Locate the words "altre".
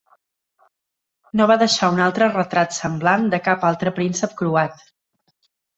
2.07-2.31, 3.73-3.97